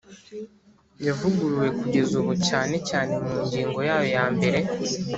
yavuguruwe 1.07 1.69
kugeza 1.79 2.13
ubu 2.21 2.33
cyane 2.47 2.75
cyane 2.89 3.13
mu 3.23 3.33
ngingo 3.45 3.79
yayo 3.89 4.07
ya 4.15 4.25
mbere 4.35 4.59